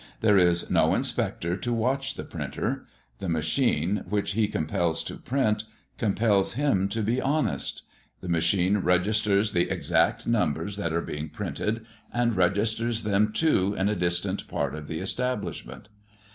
[0.21, 2.87] There is no inspector to watch the printer.
[3.19, 5.63] The machine, which he compels to print,
[5.99, 7.83] compels him to be honest.
[8.19, 13.89] The machine registers the exact numbers that are being printed, and registers them too in
[13.89, 15.87] a distant part of the establishment.